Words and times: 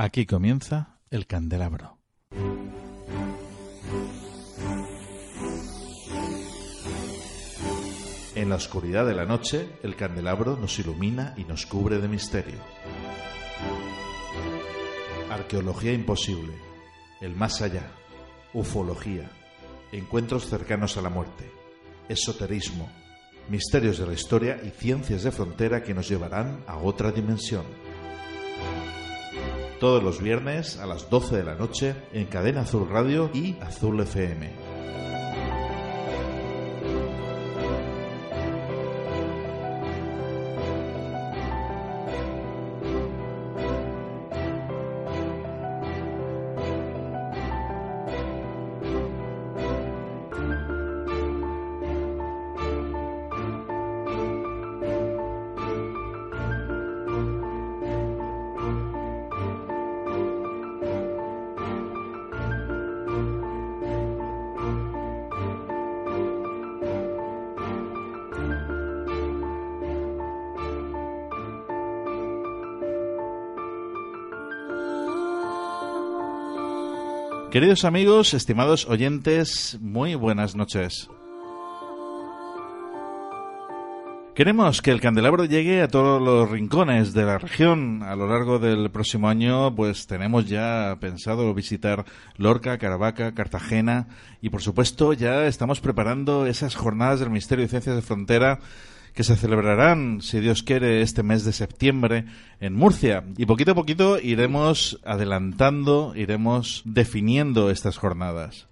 Aquí 0.00 0.26
comienza 0.26 1.00
el 1.10 1.26
candelabro. 1.26 1.98
En 8.36 8.48
la 8.48 8.54
oscuridad 8.54 9.04
de 9.06 9.14
la 9.16 9.24
noche, 9.24 9.68
el 9.82 9.96
candelabro 9.96 10.56
nos 10.56 10.78
ilumina 10.78 11.34
y 11.36 11.42
nos 11.42 11.66
cubre 11.66 11.98
de 11.98 12.06
misterio. 12.06 12.60
Arqueología 15.32 15.92
imposible, 15.92 16.52
el 17.20 17.34
más 17.34 17.60
allá, 17.60 17.90
ufología, 18.54 19.28
encuentros 19.90 20.46
cercanos 20.46 20.96
a 20.96 21.02
la 21.02 21.10
muerte, 21.10 21.50
esoterismo, 22.08 22.88
misterios 23.48 23.98
de 23.98 24.06
la 24.06 24.12
historia 24.12 24.60
y 24.62 24.70
ciencias 24.70 25.24
de 25.24 25.32
frontera 25.32 25.82
que 25.82 25.92
nos 25.92 26.08
llevarán 26.08 26.62
a 26.68 26.76
otra 26.76 27.10
dimensión 27.10 27.64
todos 29.78 30.02
los 30.02 30.20
viernes 30.20 30.78
a 30.78 30.86
las 30.86 31.08
12 31.08 31.36
de 31.36 31.44
la 31.44 31.54
noche 31.54 31.94
en 32.12 32.26
Cadena 32.26 32.62
Azul 32.62 32.88
Radio 32.88 33.30
y 33.32 33.56
Azul 33.60 34.00
FM. 34.00 34.77
Queridos 77.50 77.86
amigos, 77.86 78.34
estimados 78.34 78.86
oyentes, 78.86 79.78
muy 79.80 80.14
buenas 80.14 80.54
noches. 80.54 81.08
Queremos 84.34 84.82
que 84.82 84.90
el 84.90 85.00
candelabro 85.00 85.46
llegue 85.46 85.80
a 85.80 85.88
todos 85.88 86.20
los 86.20 86.50
rincones 86.50 87.14
de 87.14 87.24
la 87.24 87.38
región. 87.38 88.02
A 88.02 88.16
lo 88.16 88.28
largo 88.28 88.58
del 88.58 88.90
próximo 88.90 89.30
año, 89.30 89.74
pues 89.74 90.06
tenemos 90.06 90.46
ya 90.46 90.98
pensado 91.00 91.54
visitar 91.54 92.04
Lorca, 92.36 92.76
Caravaca, 92.76 93.32
Cartagena 93.32 94.08
y, 94.42 94.50
por 94.50 94.60
supuesto, 94.60 95.14
ya 95.14 95.46
estamos 95.46 95.80
preparando 95.80 96.44
esas 96.44 96.74
jornadas 96.74 97.20
del 97.20 97.30
Ministerio 97.30 97.64
de 97.64 97.70
Ciencias 97.70 97.96
de 97.96 98.02
Frontera 98.02 98.60
que 99.18 99.24
se 99.24 99.34
celebrarán, 99.34 100.20
si 100.22 100.38
Dios 100.38 100.62
quiere, 100.62 101.02
este 101.02 101.24
mes 101.24 101.44
de 101.44 101.52
septiembre 101.52 102.26
en 102.60 102.76
Murcia. 102.76 103.24
Y 103.36 103.46
poquito 103.46 103.72
a 103.72 103.74
poquito 103.74 104.20
iremos 104.20 105.00
adelantando, 105.04 106.12
iremos 106.14 106.82
definiendo 106.84 107.68
estas 107.68 107.96
jornadas. 107.96 108.68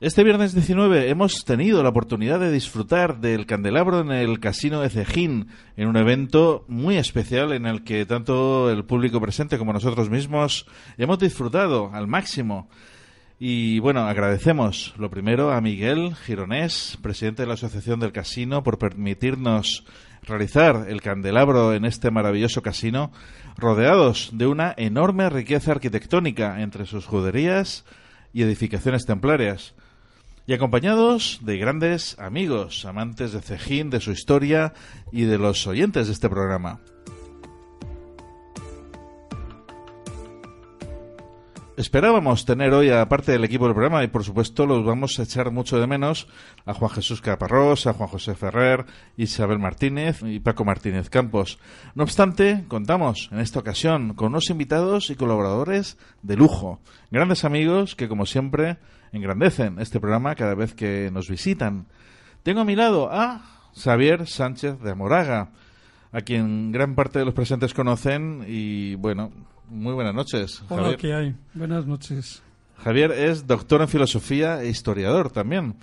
Este 0.00 0.22
viernes 0.22 0.54
19 0.54 1.10
hemos 1.10 1.44
tenido 1.44 1.82
la 1.82 1.88
oportunidad 1.88 2.38
de 2.38 2.52
disfrutar 2.52 3.18
del 3.18 3.44
candelabro 3.44 3.98
en 3.98 4.12
el 4.12 4.38
Casino 4.38 4.82
de 4.82 4.88
Cejín, 4.88 5.48
en 5.76 5.88
un 5.88 5.96
evento 5.96 6.64
muy 6.68 6.96
especial 6.96 7.52
en 7.52 7.66
el 7.66 7.82
que 7.82 8.06
tanto 8.06 8.70
el 8.70 8.84
público 8.84 9.20
presente 9.20 9.58
como 9.58 9.72
nosotros 9.72 10.10
mismos 10.10 10.64
hemos 10.96 11.18
disfrutado 11.18 11.90
al 11.92 12.06
máximo. 12.06 12.68
Y 13.40 13.78
bueno, 13.78 14.00
agradecemos 14.00 14.94
lo 14.98 15.10
primero 15.10 15.52
a 15.52 15.60
Miguel 15.60 16.16
Gironés, 16.16 16.98
presidente 17.00 17.42
de 17.42 17.48
la 17.48 17.54
Asociación 17.54 18.00
del 18.00 18.10
Casino, 18.10 18.64
por 18.64 18.78
permitirnos 18.78 19.84
realizar 20.22 20.86
el 20.88 21.00
candelabro 21.02 21.72
en 21.72 21.84
este 21.84 22.10
maravilloso 22.10 22.62
casino, 22.62 23.12
rodeados 23.56 24.30
de 24.32 24.48
una 24.48 24.74
enorme 24.76 25.30
riqueza 25.30 25.70
arquitectónica 25.70 26.60
entre 26.62 26.84
sus 26.84 27.06
juderías 27.06 27.84
y 28.32 28.42
edificaciones 28.42 29.06
templarias, 29.06 29.74
y 30.48 30.54
acompañados 30.54 31.38
de 31.42 31.58
grandes 31.58 32.18
amigos, 32.18 32.86
amantes 32.86 33.32
de 33.32 33.40
Cejín, 33.40 33.90
de 33.90 34.00
su 34.00 34.10
historia 34.10 34.72
y 35.12 35.22
de 35.22 35.38
los 35.38 35.64
oyentes 35.68 36.08
de 36.08 36.12
este 36.12 36.28
programa. 36.28 36.80
Esperábamos 41.78 42.44
tener 42.44 42.74
hoy, 42.74 42.90
aparte 42.90 43.30
del 43.30 43.44
equipo 43.44 43.66
del 43.66 43.74
programa, 43.74 44.02
y 44.02 44.08
por 44.08 44.24
supuesto 44.24 44.66
los 44.66 44.84
vamos 44.84 45.16
a 45.16 45.22
echar 45.22 45.52
mucho 45.52 45.78
de 45.78 45.86
menos, 45.86 46.26
a 46.66 46.74
Juan 46.74 46.90
Jesús 46.90 47.20
Caparrós, 47.20 47.86
a 47.86 47.92
Juan 47.92 48.08
José 48.08 48.34
Ferrer, 48.34 48.84
Isabel 49.16 49.60
Martínez 49.60 50.20
y 50.24 50.40
Paco 50.40 50.64
Martínez 50.64 51.08
Campos. 51.08 51.60
No 51.94 52.02
obstante, 52.02 52.64
contamos 52.66 53.28
en 53.30 53.38
esta 53.38 53.60
ocasión 53.60 54.14
con 54.14 54.32
unos 54.32 54.50
invitados 54.50 55.10
y 55.10 55.14
colaboradores 55.14 55.98
de 56.22 56.34
lujo, 56.34 56.80
grandes 57.12 57.44
amigos 57.44 57.94
que, 57.94 58.08
como 58.08 58.26
siempre, 58.26 58.78
engrandecen 59.12 59.78
este 59.78 60.00
programa 60.00 60.34
cada 60.34 60.56
vez 60.56 60.74
que 60.74 61.12
nos 61.12 61.28
visitan. 61.28 61.86
Tengo 62.42 62.62
a 62.62 62.64
mi 62.64 62.74
lado 62.74 63.08
a 63.12 63.70
Xavier 63.76 64.26
Sánchez 64.26 64.80
de 64.80 64.96
Moraga, 64.96 65.52
a 66.10 66.22
quien 66.22 66.72
gran 66.72 66.96
parte 66.96 67.20
de 67.20 67.24
los 67.24 67.34
presentes 67.34 67.72
conocen 67.72 68.44
y, 68.48 68.96
bueno, 68.96 69.30
muy 69.70 69.92
buenas 69.94 70.14
noches. 70.14 70.62
Hola, 70.68 70.82
Javier. 70.82 70.98
¿qué 70.98 71.14
hay? 71.14 71.34
Buenas 71.54 71.86
noches. 71.86 72.42
Javier 72.78 73.12
es 73.12 73.46
doctor 73.46 73.80
en 73.82 73.88
filosofía 73.88 74.62
e 74.62 74.68
historiador 74.68 75.30
también. 75.30 75.74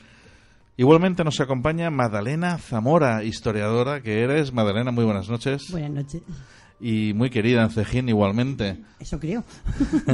Igualmente 0.77 1.23
nos 1.23 1.39
acompaña 1.39 1.89
Madalena 1.89 2.57
Zamora, 2.57 3.23
historiadora 3.23 4.01
que 4.01 4.21
eres. 4.21 4.53
Madalena, 4.53 4.91
muy 4.91 5.05
buenas 5.05 5.29
noches. 5.29 5.71
Buenas 5.71 5.91
noches. 5.91 6.21
Y 6.79 7.13
muy 7.13 7.29
querida 7.29 7.63
en 7.63 7.69
Cejín 7.69 8.09
igualmente. 8.09 8.83
Eso 8.99 9.19
creo. 9.19 9.43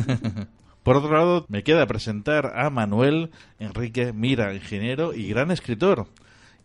Por 0.84 0.98
otro 0.98 1.16
lado, 1.16 1.46
me 1.48 1.64
queda 1.64 1.86
presentar 1.86 2.54
a 2.56 2.70
Manuel 2.70 3.32
Enrique 3.60 4.14
Mira, 4.14 4.54
ingeniero 4.54 5.14
y 5.14 5.28
gran 5.30 5.52
escritor, 5.52 6.08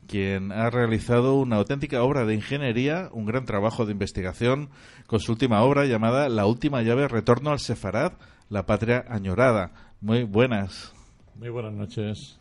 quien 0.06 0.52
ha 0.52 0.70
realizado 0.70 1.34
una 1.34 1.56
auténtica 1.56 2.02
obra 2.02 2.24
de 2.24 2.34
ingeniería, 2.34 3.08
un 3.12 3.26
gran 3.26 3.44
trabajo 3.44 3.86
de 3.86 3.92
investigación, 3.92 4.70
con 5.06 5.20
su 5.20 5.32
última 5.32 5.62
obra 5.62 5.84
llamada 5.86 6.28
La 6.28 6.46
última 6.46 6.82
llave, 6.82 7.08
Retorno 7.08 7.50
al 7.50 7.60
Sefarad, 7.60 8.12
la 8.48 8.66
patria 8.66 9.04
añorada. 9.08 9.72
Muy 10.00 10.24
buenas. 10.24 10.92
Muy 11.34 11.48
buenas 11.48 11.72
noches. 11.72 12.38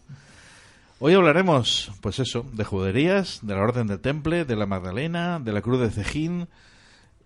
Hoy 0.99 1.13
hablaremos, 1.13 1.91
pues 2.01 2.19
eso, 2.19 2.45
de 2.53 2.63
juderías, 2.63 3.39
de 3.41 3.53
la 3.53 3.61
Orden 3.61 3.87
del 3.87 3.99
Temple, 3.99 4.45
de 4.45 4.55
la 4.55 4.65
Magdalena, 4.65 5.39
de 5.39 5.51
la 5.51 5.61
Cruz 5.61 5.81
de 5.81 5.89
Cejín. 5.89 6.47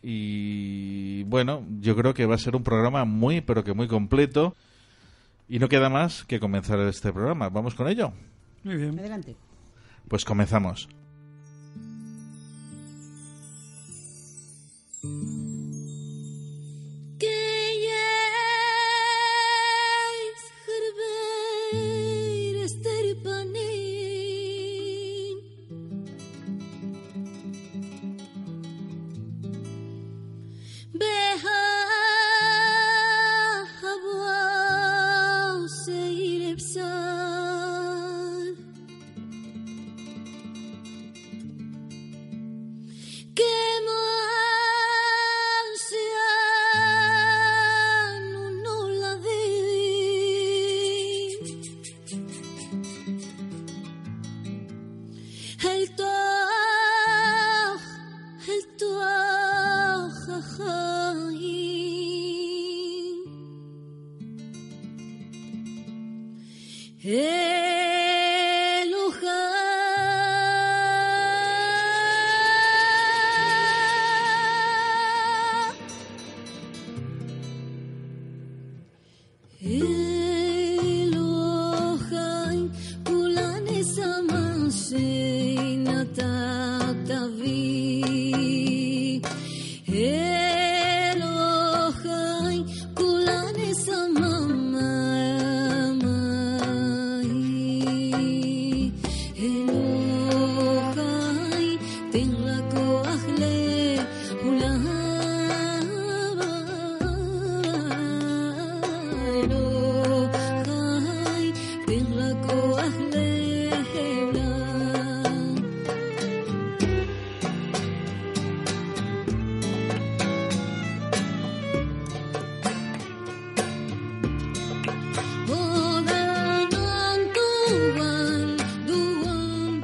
Y 0.02 1.24
bueno, 1.26 1.64
yo 1.80 1.96
creo 1.96 2.14
que 2.14 2.26
va 2.26 2.36
a 2.36 2.40
ser 2.40 2.56
un 2.56 2.64
programa 2.64 3.06
muy, 3.06 3.42
pero 3.42 3.64
que 3.64 3.74
muy 3.74 3.88
completo. 3.88 4.56
Y 5.48 5.60
no 5.60 5.70
queda 5.70 5.90
más 5.90 6.24
que 6.26 6.40
comenzar 6.40 6.80
este 6.80 7.12
programa. 7.12 7.50
¿Vamos 7.50 7.76
con 7.76 7.88
ello? 7.88 8.12
Muy 8.64 8.76
bien. 8.76 8.98
Adelante. 9.00 9.36
Pues 10.08 10.26
comenzamos. 10.26 10.90
Elohai 67.02 67.30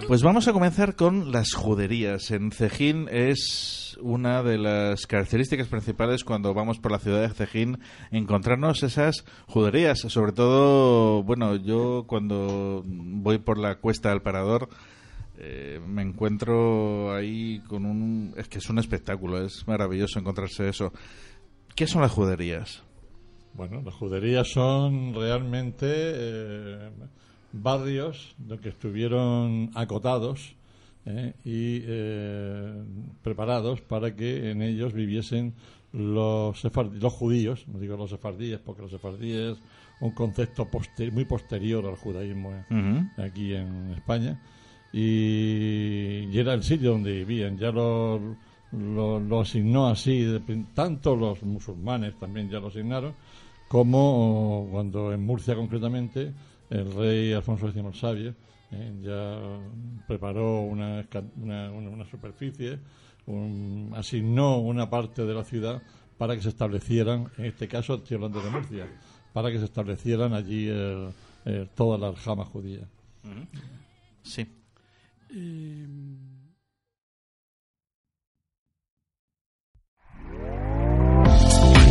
Pues 0.08 0.22
vamos 0.22 0.48
a 0.48 0.54
comenzar 0.54 0.96
con 0.96 1.32
las 1.32 1.54
juderías. 1.54 2.30
En 2.30 2.52
Cejín 2.52 3.08
es 3.10 3.98
una 4.00 4.44
de 4.44 4.60
las 4.60 5.08
características 5.08 5.68
principales 5.68 6.24
cuando 6.24 6.54
vamos 6.54 6.78
por 6.78 6.92
la 6.92 7.00
ciudad 7.00 7.22
de 7.22 7.34
Cejín 7.34 7.80
encontrarnos 8.12 8.84
esas 8.84 9.26
juderías. 9.48 10.00
Sobre 10.00 10.32
todo, 10.32 11.24
bueno, 11.24 11.56
yo 11.56 12.06
cuando 12.06 12.84
voy 12.86 13.40
por 13.40 13.58
la 13.58 13.80
cuesta 13.80 14.10
del 14.10 14.22
Parador 14.22 14.70
eh, 15.40 15.82
me 15.88 16.04
encuentro 16.04 17.16
ahí 17.16 17.62
con 17.68 17.86
un... 17.86 18.36
Es 18.38 18.48
que 18.48 18.60
es 18.60 18.70
un 18.70 18.78
espectáculo, 18.78 19.44
es 19.44 19.68
maravilloso 19.68 20.20
encontrarse 20.20 20.70
eso. 20.70 20.94
¿Qué 21.76 21.88
son 21.88 22.04
las 22.04 22.12
juderías? 22.12 22.84
Bueno, 23.56 23.82
las 23.82 23.96
juderías 23.96 24.50
son 24.50 25.16
realmente 25.16 25.88
eh, 25.90 26.90
barrios 27.62 28.36
que 28.62 28.70
estuvieron 28.70 29.72
acotados 29.76 30.56
eh, 31.06 31.34
y 31.44 31.82
eh, 31.86 32.84
preparados 33.22 33.82
para 33.82 34.16
que 34.16 34.52
en 34.52 34.62
ellos 34.62 34.94
viviesen 34.94 35.54
los, 35.94 36.64
sefardí- 36.64 37.00
los 37.00 37.14
judíos, 37.14 37.66
no 37.68 37.80
digo 37.80 37.96
los 37.96 38.10
sefardíes, 38.10 38.60
porque 38.60 38.82
los 38.82 38.92
sefardíes 38.92 39.58
un 40.02 40.12
concepto 40.12 40.66
poster- 40.70 41.12
muy 41.12 41.24
posterior 41.26 41.86
al 41.86 41.96
judaísmo 41.96 42.52
eh, 42.54 42.64
aquí 43.18 43.54
en 43.54 43.92
España 43.92 44.40
y, 44.92 46.28
y 46.32 46.38
era 46.40 46.54
el 46.54 46.64
sitio 46.64 46.92
donde 46.92 47.14
vivían. 47.24 47.58
Ya 47.58 47.72
lo, 47.72 48.20
lo, 48.72 49.20
lo 49.20 49.40
asignó 49.42 49.88
así, 49.88 50.22
de 50.22 50.42
tanto 50.74 51.16
los 51.16 51.44
musulmanes 51.44 52.16
también 52.20 52.50
ya 52.50 52.60
lo 52.60 52.68
asignaron, 52.68 53.14
como 53.68 54.68
cuando 54.72 55.14
en 55.14 55.24
Murcia 55.26 55.56
concretamente 55.56 56.34
el 56.70 56.94
rey 56.96 57.34
Alfonso 57.34 57.68
X 57.70 57.84
el 57.84 57.94
Sabio 57.94 58.36
eh, 58.72 58.94
ya 59.02 59.60
preparó 60.08 60.62
una, 60.62 61.06
una, 61.38 61.72
una- 61.72 61.90
una 61.90 62.06
superficie, 62.10 62.80
un- 63.28 63.92
asignó 63.96 64.58
una 64.60 64.90
parte 64.90 65.26
de 65.26 65.34
la 65.34 65.44
ciudad 65.44 65.82
para 66.18 66.36
que 66.36 66.42
se 66.42 66.50
establecieran, 66.50 67.30
en 67.38 67.46
este 67.46 67.68
caso 67.68 67.96
estoy 67.96 68.16
hablando 68.16 68.42
de 68.42 68.50
Murcia, 68.50 68.88
para 69.34 69.52
que 69.52 69.60
se 69.60 69.66
establecieran 69.66 70.34
allí 70.34 70.68
el- 70.68 71.10
el- 71.46 71.70
toda 71.70 71.98
la 71.98 72.08
aljama 72.08 72.46
judía. 72.46 72.88
Sí. 74.24 74.48
Eh, 75.30 75.88